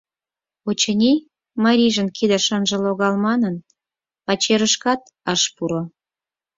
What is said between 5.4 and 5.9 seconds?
пуро.